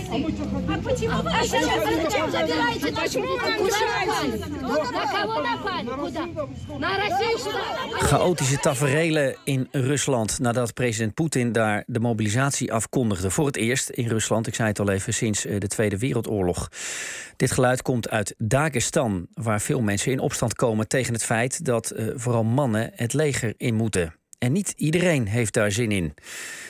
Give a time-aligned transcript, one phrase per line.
[0.00, 0.34] войны.
[0.68, 3.20] А почему вы а сейчас зачем забираете нашу
[4.92, 5.88] На кого напали?
[5.88, 6.26] Куда?
[6.78, 8.08] На Россию куда?
[8.08, 13.30] Chaotische taferelen in Rusland nadat president Poetin daar de mobilisatie afkondigde.
[13.30, 16.68] Voor het eerst in Rusland, ik zei het al even, sinds de Tweede Wereldoorlog.
[17.36, 21.92] Dit geluid komt uit Dagestan, waar veel mensen in opstand komen tegen het feit dat
[21.96, 24.14] uh, vooral mannen het leger in moeten.
[24.43, 26.13] En niet iedereen heeft daar zin in.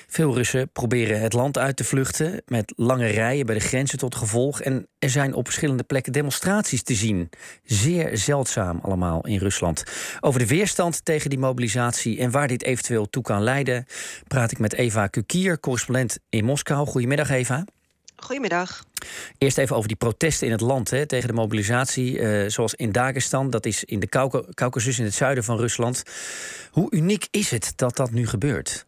[0.08, 4.16] Veel Russen proberen het land uit te vluchten met lange rijen bij de grenzen tot
[4.16, 4.62] gevolg.
[4.62, 7.30] En er zijn op verschillende plekken demonstraties te zien.
[7.64, 9.84] Zeer zeldzaam allemaal in Rusland.
[10.20, 13.86] Over de weerstand tegen die mobilisatie en waar dit eventueel toe kan leiden,
[14.28, 16.88] praat ik met Eva Kukier, correspondent in Moskou.
[16.88, 17.66] Goedemiddag, Eva.
[18.16, 18.86] Goedemiddag.
[19.38, 22.20] Eerst even over die protesten in het land hè, tegen de mobilisatie.
[22.20, 24.08] Uh, zoals in Dagestan, dat is in de
[24.54, 26.04] Caucasus in het zuiden van Rusland.
[26.72, 28.86] Hoe uniek is het dat dat nu gebeurt?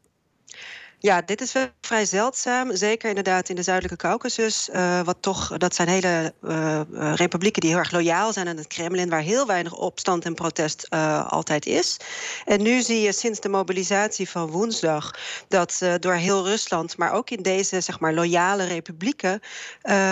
[1.03, 2.75] Ja, dit is wel vrij zeldzaam.
[2.75, 4.69] Zeker inderdaad in de zuidelijke Caucasus.
[4.73, 6.81] Uh, wat toch, dat zijn hele uh,
[7.15, 10.87] republieken die heel erg loyaal zijn aan het Kremlin, waar heel weinig opstand en protest
[10.89, 11.97] uh, altijd is.
[12.45, 17.29] En nu zie je sinds de mobilisatie van woensdag dat door heel Rusland, maar ook
[17.29, 19.39] in deze zeg maar loyale republieken,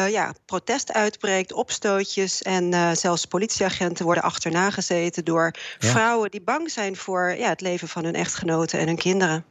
[0.09, 5.89] ja, protest uitbreekt, opstootjes en zelfs politieagenten worden achterna gezeten door ja.
[5.89, 9.45] vrouwen die bang zijn voor ja, het leven van hun echtgenoten en hun kinderen.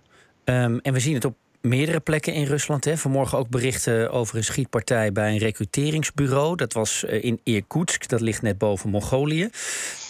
[0.51, 2.85] Um, en we zien het op meerdere plekken in Rusland.
[2.85, 2.97] Hè.
[2.97, 6.57] Vanmorgen ook berichten over een schietpartij bij een recruteringsbureau.
[6.57, 9.51] Dat was eh, in Irkutsk, dat ligt net boven Mongolië.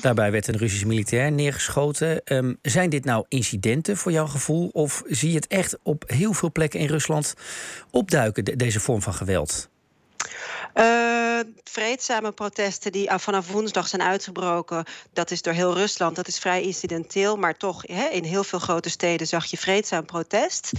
[0.00, 2.20] Daarbij werd een Russisch militair neergeschoten.
[2.24, 4.68] Um, zijn dit nou incidenten voor jouw gevoel?
[4.72, 7.34] Of zie je het echt op heel veel plekken in Rusland
[7.90, 9.69] opduiken, de, deze vorm van geweld?
[10.74, 16.16] Uh, vreedzame protesten die vanaf woensdag zijn uitgebroken, dat is door heel Rusland.
[16.16, 20.04] Dat is vrij incidenteel, maar toch hè, in heel veel grote steden zag je vreedzaam
[20.04, 20.72] protest.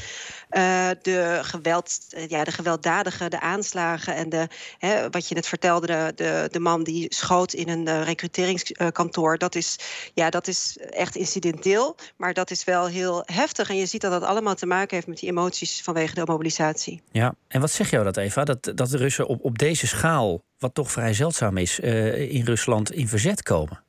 [0.52, 1.98] Uh, de, geweld,
[2.28, 4.48] ja, de gewelddadige, de aanslagen en de,
[4.78, 9.38] hè, wat je net vertelde, de, de, de man die schoot in een uh, recruteringskantoor,
[9.38, 9.80] dat is,
[10.14, 13.70] ja, dat is echt incidenteel, maar dat is wel heel heftig.
[13.70, 17.02] En je ziet dat dat allemaal te maken heeft met die emoties vanwege de mobilisatie.
[17.12, 18.44] Ja, en wat zeg jou dat, Eva?
[18.44, 22.46] Dat, dat de Russen op, op deze schaal, wat toch vrij zeldzaam is, uh, in
[22.46, 23.84] Rusland in verzet komen?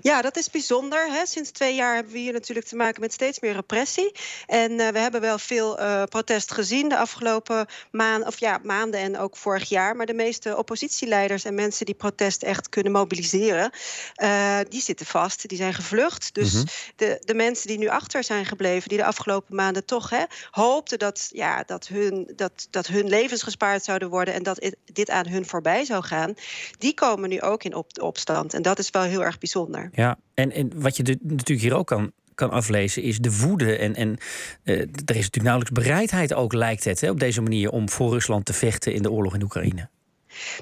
[0.00, 1.12] Ja, dat is bijzonder.
[1.12, 1.26] Hè.
[1.26, 4.12] Sinds twee jaar hebben we hier natuurlijk te maken met steeds meer repressie.
[4.46, 9.00] En uh, we hebben wel veel uh, protest gezien de afgelopen maanden, of ja, maanden
[9.00, 9.96] en ook vorig jaar.
[9.96, 13.70] Maar de meeste oppositieleiders en mensen die protest echt kunnen mobiliseren,
[14.22, 15.48] uh, die zitten vast.
[15.48, 16.34] Die zijn gevlucht.
[16.34, 16.68] Dus mm -hmm.
[16.96, 20.98] de, de mensen die nu achter zijn gebleven, die de afgelopen maanden toch hè, hoopten
[20.98, 25.28] dat, ja, dat, hun, dat, dat hun levens gespaard zouden worden en dat dit aan
[25.28, 26.34] hun voorbij zou gaan,
[26.78, 28.54] die komen nu ook in op, opstand.
[28.54, 29.90] En dat is wel heel erg bijzonder.
[29.92, 33.76] Ja, en, en wat je natuurlijk hier ook kan, kan aflezen is de woede.
[33.76, 34.08] En, en
[34.64, 38.12] uh, er is natuurlijk nauwelijks bereidheid ook, lijkt het, hè, op deze manier om voor
[38.12, 39.88] Rusland te vechten in de oorlog in Oekraïne.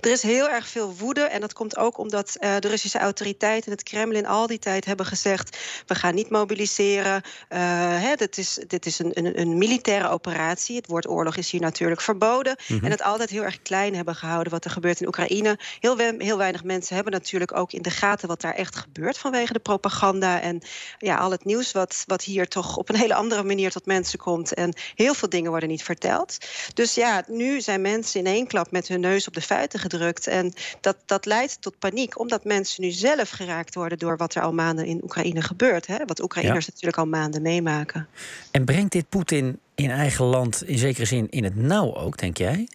[0.00, 3.70] Er is heel erg veel woede en dat komt ook omdat uh, de Russische autoriteiten,
[3.70, 7.22] het Kremlin, al die tijd hebben gezegd: we gaan niet mobiliseren.
[7.48, 7.58] Uh,
[8.02, 10.76] hè, dit is, dit is een, een, een, militaire operatie.
[10.76, 12.56] Het woord oorlog is hier natuurlijk verboden.
[12.58, 12.84] Mm -hmm.
[12.84, 15.58] En het altijd heel erg klein hebben gehouden wat er gebeurt in Oekraïne.
[15.80, 19.52] Heel, heel weinig mensen hebben natuurlijk ook in de gaten wat daar echt gebeurt vanwege
[19.52, 20.62] de propaganda en
[20.98, 24.18] ja, al het nieuws wat, wat hier toch op een hele andere manier tot mensen
[24.18, 24.54] komt.
[24.54, 26.38] En heel veel dingen worden niet verteld.
[26.74, 30.26] Dus ja, nu zijn mensen in één klap met hun neus op de feiten gedrukt.
[30.26, 34.42] En dat, dat leidt tot paniek, omdat mensen nu zelf geraakt worden door wat er
[34.42, 35.86] al maanden in Oekraïne gebeurt.
[35.86, 35.96] Hè?
[36.06, 36.70] Wat Oekraïners ja.
[36.70, 38.08] natuurlijk al maanden meemaken.
[38.50, 42.36] En brengt dit Poetin in eigen land in zekere zin in het nauw ook, denk
[42.36, 42.68] jij?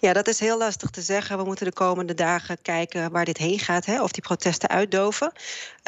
[0.00, 1.38] Ja, dat is heel lastig te zeggen.
[1.38, 3.84] We moeten de komende dagen kijken waar dit heen gaat.
[3.84, 4.02] Hè?
[4.02, 5.32] Of die protesten uitdoven.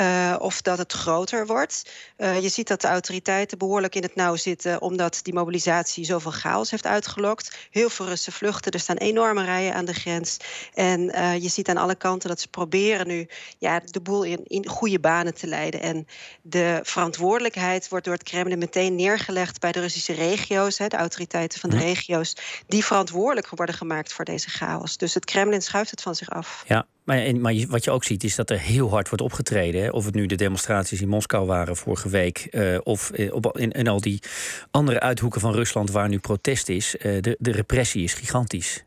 [0.01, 1.91] Uh, of dat het groter wordt.
[2.19, 4.81] Uh, je ziet dat de autoriteiten behoorlijk in het nauw zitten.
[4.81, 7.57] omdat die mobilisatie zoveel chaos heeft uitgelokt.
[7.71, 8.73] Heel veel Russen vluchten.
[8.73, 10.37] Er staan enorme rijen aan de grens.
[10.75, 14.41] En uh, je ziet aan alle kanten dat ze proberen nu ja, de boel in,
[14.45, 15.81] in goede banen te leiden.
[15.81, 16.07] En
[16.43, 20.79] de verantwoordelijkheid wordt door het Kremlin meteen neergelegd bij de Russische regio's.
[20.79, 22.37] Hè, de autoriteiten van de regio's.
[22.67, 24.97] Die verantwoordelijk worden gemaakt voor deze chaos.
[24.97, 26.65] Dus het Kremlin schuift het van zich af.
[26.67, 29.83] Ja, maar, maar wat je ook ziet is dat er heel hard wordt opgetreden.
[29.83, 29.89] Hè?
[29.89, 32.49] Of het nu de demonstraties in Moskou waren vorige week...
[32.51, 34.23] Uh, of op, in, al die
[34.71, 36.95] andere uithoeken van Rusland waar nu protest is.
[36.95, 38.85] Uh, de, de repressie is gigantisch.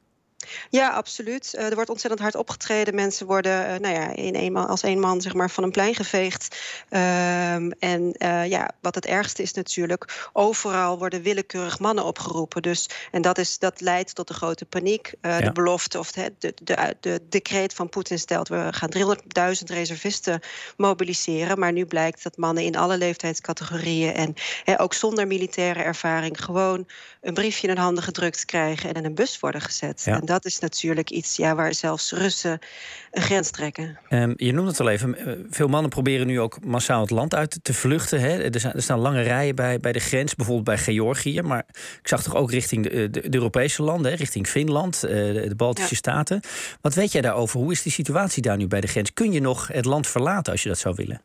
[0.69, 1.53] Ja, absoluut.
[1.55, 2.95] Uh, er wordt ontzettend hard opgetreden.
[2.95, 5.71] Mensen worden uh, nou ja, in een man, als één man zeg maar, van een
[5.71, 6.57] plein geveegd.
[6.89, 12.61] Um, en uh, ja, wat het ergste is natuurlijk, overal worden willekeurig mannen opgeroepen.
[12.61, 15.13] Dus, en dat, is, dat leidt tot de grote paniek.
[15.21, 15.39] Ja.
[15.39, 18.47] De belofte of de, de, de, de decreet van Poetin stelt...
[18.47, 20.39] we gaan 300.000 reservisten
[20.77, 21.59] mobiliseren.
[21.59, 24.13] Maar nu blijkt dat mannen in alle leeftijdscategorieën...
[24.13, 24.35] en
[24.77, 26.43] ook zonder militaire ervaring...
[26.43, 26.87] gewoon
[27.21, 28.89] een briefje in hun handen gedrukt krijgen...
[28.89, 30.03] en in een bus worden gezet.
[30.05, 30.19] Ja.
[30.19, 32.59] En dat is natuurlijk iets ja, waar zelfs Russen
[33.11, 33.99] een grens trekken.
[34.09, 35.45] Um, je noemde het al even.
[35.49, 38.19] Veel mannen proberen nu ook massaal het land uit te vluchten.
[38.19, 38.43] Hè?
[38.43, 41.41] Er, zijn, er staan lange rijen bij, bij de grens, bijvoorbeeld bij Georgië.
[41.41, 41.65] Maar
[42.01, 44.17] ik zag toch ook richting de, de, de Europese landen, hè?
[44.17, 45.97] richting Finland, de, de Baltische ja.
[45.97, 46.41] Staten.
[46.81, 47.59] Wat weet jij daarover?
[47.59, 49.13] Hoe is die situatie daar nu bij de grens?
[49.13, 51.21] Kun je nog het land verlaten als je dat zou willen?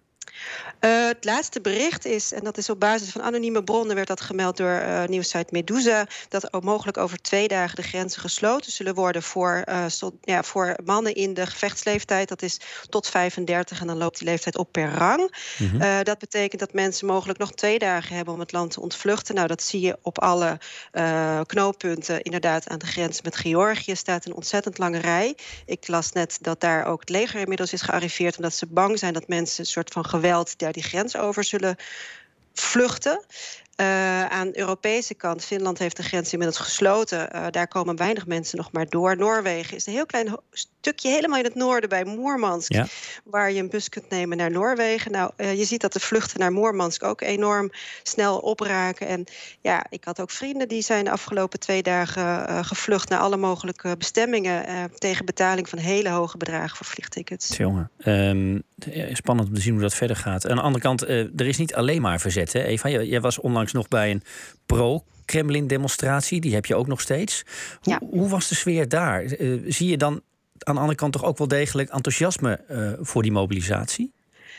[0.81, 4.21] Uh, het laatste bericht is, en dat is op basis van anonieme bronnen, werd dat
[4.21, 8.94] gemeld door uh, nieuwsite Medusa, dat ook mogelijk over twee dagen de grenzen gesloten zullen
[8.94, 12.29] worden voor, uh, so, ja, voor mannen in de gevechtsleeftijd.
[12.29, 15.35] Dat is tot 35 en dan loopt die leeftijd op per rang.
[15.59, 16.05] Mm -hmm.
[16.05, 19.35] dat betekent dat mensen mogelijk nog twee dagen hebben om het land te ontvluchten.
[19.35, 20.59] Nou, dat zie je op alle
[21.47, 22.23] knooppunten.
[22.23, 25.37] Inderdaad, aan de grens met Georgië staat een ontzettend lange rij.
[25.67, 29.12] Ik las net dat daar ook het leger inmiddels is gearriveerd, omdat ze bang zijn
[29.12, 31.76] dat mensen een soort van geweld daar die grens over zullen
[32.52, 33.25] vluchten.
[33.76, 37.28] Uh, aan de Europese kant, Finland heeft de grens inmiddels gesloten.
[37.34, 39.17] Uh, daar komen weinig mensen nog maar door.
[39.17, 42.72] Noorwegen is een heel klein stukje helemaal in het noorden bij Moermansk...
[42.72, 42.87] Ja.
[43.25, 45.12] waar je een bus kunt nemen naar Noorwegen.
[45.12, 47.70] Nou, uh, je ziet dat de vluchten naar Moermansk ook enorm
[48.02, 49.06] snel opraken.
[49.06, 49.25] En
[49.61, 53.08] ja, ik had ook vrienden die zijn de afgelopen twee dagen gevlucht...
[53.08, 54.90] naar alle mogelijke bestemmingen...
[54.99, 57.56] tegen betaling van hele hoge bedragen voor vliegtickets.
[57.56, 58.62] Jongen, um,
[59.12, 60.49] spannend om te zien hoe dat verder gaat.
[60.49, 62.88] Aan de andere kant, er is niet alleen maar verzet, hè, Eva?
[62.88, 64.23] Jij was onlangs nog bij een
[64.67, 66.41] pro-Kremlin-demonstratie.
[66.41, 67.44] Die heb je ook nog steeds.
[67.81, 68.00] Hoe, ja.
[68.11, 69.41] hoe was de sfeer daar?
[69.41, 70.21] Uh, zie je dan
[70.59, 72.61] aan de andere kant toch ook wel degelijk enthousiasme
[73.00, 74.12] voor die mobilisatie?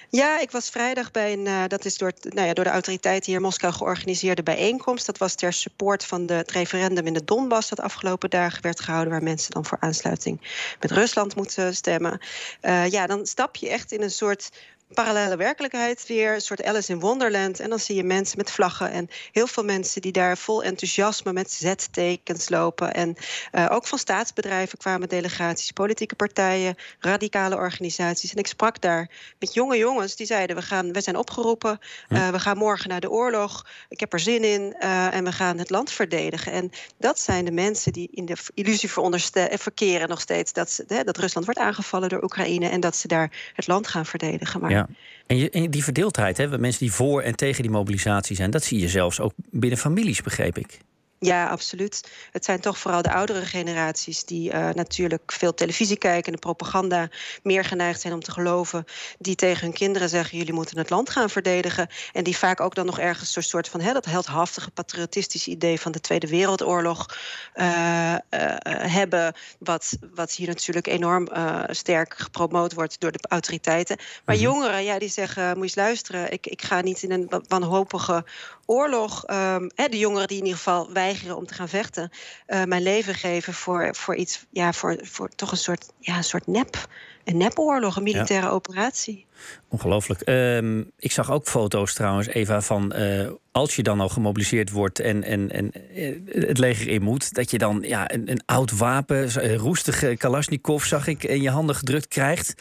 [0.10, 3.26] Ja, ik was vrijdag bij een, uh, dat is door, nou ja, door de autoriteiten
[3.26, 5.06] hier in Moskou georganiseerde bijeenkomst.
[5.06, 8.80] Dat was ter support van de, het referendum in de Donbass dat afgelopen dagen werd
[8.80, 10.42] gehouden, waar mensen dan voor aansluiting
[10.80, 12.20] met Rusland moeten stemmen.
[12.62, 14.50] Uh, ja, dan stap je echt in een soort
[14.94, 17.60] parallele werkelijkheid weer, een soort Alice in Wonderland.
[17.60, 21.34] En dan zie je mensen met vlaggen en heel veel mensen die daar vol enthousiasme
[21.34, 22.94] met zettekens lopen.
[22.94, 23.16] En
[23.52, 28.32] uh, ook van staatsbedrijven kwamen delegaties, politieke partijen, radicale organisaties.
[28.32, 29.10] En ik sprak daar
[29.40, 31.80] met jonge jongens die zeiden: we, gaan, we zijn opgeroepen,
[32.10, 33.68] uh, we gaan morgen naar de oorlog.
[33.90, 36.52] Ik heb er zin in uh, en we gaan het land verdedigen.
[36.52, 41.04] En dat zijn de mensen die in de illusie verkeren nog steeds dat, ze, hè,
[41.04, 44.62] dat Rusland wordt aangevallen door Oekraïne en dat ze daar het land gaan verdedigen.
[44.62, 44.81] Maar ja.
[45.28, 48.64] En, je, en die verdeeldheid, hè, mensen die voor en tegen die mobilisatie zijn, dat
[48.64, 50.80] zie je zelfs ook binnen families, begreep ik.
[51.24, 52.12] Ja, absoluut.
[52.32, 56.40] Het zijn toch vooral de oudere generaties die uh, natuurlijk veel televisie kijken en de
[56.40, 57.10] propaganda
[57.44, 58.86] meer geneigd zijn om te geloven.
[59.20, 61.88] Die tegen hun kinderen zeggen: jullie moeten het land gaan verdedigen.
[62.14, 65.80] En die vaak ook dan nog ergens een soort van hè, dat heldhaftige patriotistische idee
[65.80, 67.18] van de Tweede Wereldoorlog
[67.56, 69.34] uh, uh, hebben.
[69.60, 71.28] Wat, wat hier natuurlijk enorm
[71.70, 73.98] sterk gepromoot wordt door de autoriteiten.
[74.26, 74.44] Maar -hmm.
[74.44, 78.26] jongeren, ja, die zeggen: moet je eens luisteren, ik, ik ga niet in een wanhopige
[78.66, 79.24] oorlog.
[79.30, 82.10] Um, hè, de jongeren die in ieder geval weigeren om te gaan vechten,
[82.48, 86.24] uh, mijn leven geven voor, voor iets, ja, voor, voor toch een soort, ja, een
[86.24, 86.88] soort nep.
[87.24, 88.52] Een nepoorlog, een militaire ja.
[88.52, 89.26] operatie.
[89.70, 90.22] Ongelooflijk.
[90.30, 95.00] Um, ik zag ook foto's trouwens, Eva, van uh, als je dan al gemobiliseerd wordt
[95.00, 98.78] en, en, en uh, het leger in moet, dat je dan ja, een, een oud
[98.78, 102.54] wapen, een roestige Kalashnikov, zag ik, in je handen gedrukt krijgt.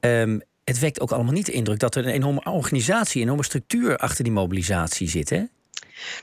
[0.00, 3.44] Um, het wekt ook allemaal niet de indruk dat er een enorme organisatie, een enorme
[3.44, 5.30] structuur achter die mobilisatie zit.
[5.30, 5.42] Hè?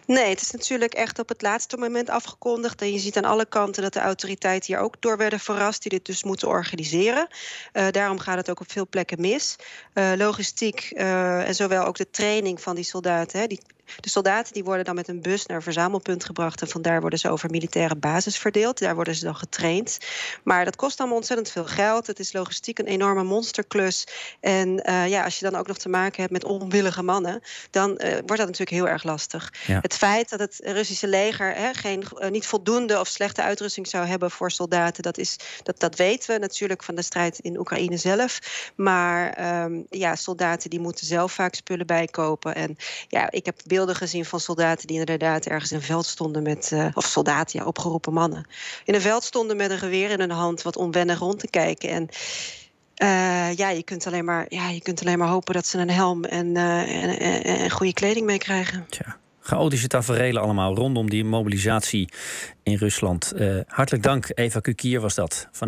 [0.06, 2.82] Nee, het is natuurlijk echt op het laatste moment afgekondigd.
[2.82, 5.92] En je ziet aan alle kanten dat de autoriteiten hier ook door werden verrast, die
[5.92, 7.27] dit dus moeten organiseren.
[7.74, 9.56] Uh, daarom gaat het ook op veel plekken mis.
[9.94, 13.39] Uh, logistiek uh, en zowel ook de training van die soldaten.
[13.39, 13.62] Hè, die
[14.00, 16.62] de soldaten die worden dan met een bus naar een verzamelpunt gebracht.
[16.62, 18.80] En vandaar worden ze over militaire basis verdeeld.
[18.80, 19.98] Daar worden ze dan getraind.
[20.44, 22.08] Maar dat kost allemaal ontzettend veel geld.
[22.08, 24.08] Het is logistiek een enorme monsterklus.
[24.40, 27.90] En uh, ja, als je dan ook nog te maken hebt met onwillige mannen, dan
[27.90, 29.54] uh, wordt dat natuurlijk heel erg lastig.
[29.68, 29.80] Ja.
[29.82, 34.06] Het feit dat het Russische leger hè, geen, uh, niet voldoende of slechte uitrusting zou
[34.06, 37.98] hebben voor soldaten, dat, is, dat, dat weten we natuurlijk van de strijd in Oekraïne
[37.98, 38.40] zelf.
[38.76, 39.22] Maar
[39.64, 42.56] um, ja, soldaten die moeten zelf vaak spullen bijkopen.
[42.56, 46.44] En ja, ik heb beelden gezien van soldaten die inderdaad ergens in een veld stonden
[46.44, 46.72] met.
[46.74, 48.48] Uh, of soldaten, ja, opgeroepen mannen.
[48.86, 51.90] In een veld stonden met een geweer in hun hand, wat onwennig rond te kijken.
[51.90, 52.10] En.
[53.04, 55.90] Uh, ja, je kunt, alleen maar, ja, je kunt alleen maar hopen dat ze een
[55.90, 58.86] helm en, uh, en, en, en goede kleding meekrijgen.
[58.90, 59.18] Tja.
[59.42, 62.10] chaotische taferelen allemaal rondom die mobilisatie
[62.63, 63.34] in Rusland.
[63.68, 65.48] Hartelijk dank, Eva Kukier was dat.
[65.52, 65.62] Vanuit